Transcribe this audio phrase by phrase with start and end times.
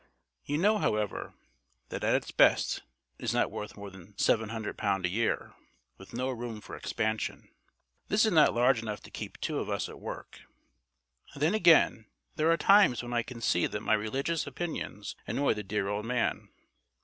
[0.43, 1.35] You know, however,
[1.89, 2.81] that at its best
[3.19, 5.53] it is not worth more than L700 a year,
[5.99, 7.49] with no room for expansion.
[8.07, 10.39] This is not large enough to keep two of us at work.
[11.35, 15.61] Then, again, there are times when I can see that my religious opinions annoy the
[15.61, 16.49] dear old man.